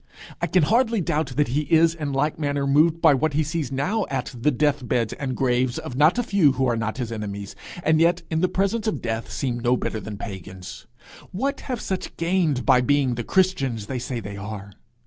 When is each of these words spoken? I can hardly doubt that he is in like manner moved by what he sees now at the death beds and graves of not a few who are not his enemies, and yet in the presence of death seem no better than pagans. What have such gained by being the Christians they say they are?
I 0.41 0.47
can 0.47 0.63
hardly 0.63 0.99
doubt 0.99 1.35
that 1.35 1.49
he 1.49 1.61
is 1.71 1.93
in 1.93 2.11
like 2.11 2.39
manner 2.39 2.65
moved 2.65 3.01
by 3.01 3.13
what 3.13 3.33
he 3.33 3.43
sees 3.43 3.71
now 3.71 4.07
at 4.09 4.33
the 4.35 4.49
death 4.49 4.87
beds 4.87 5.13
and 5.13 5.37
graves 5.37 5.77
of 5.77 5.95
not 5.95 6.17
a 6.17 6.23
few 6.23 6.53
who 6.53 6.65
are 6.65 6.75
not 6.75 6.97
his 6.97 7.11
enemies, 7.11 7.55
and 7.83 8.01
yet 8.01 8.23
in 8.31 8.41
the 8.41 8.49
presence 8.49 8.87
of 8.87 8.99
death 9.03 9.31
seem 9.31 9.59
no 9.59 9.77
better 9.77 9.99
than 9.99 10.17
pagans. 10.17 10.87
What 11.31 11.59
have 11.69 11.79
such 11.81 12.17
gained 12.17 12.65
by 12.65 12.81
being 12.81 13.13
the 13.13 13.23
Christians 13.23 13.85
they 13.85 13.99
say 13.99 14.19
they 14.19 14.37
are? 14.37 14.71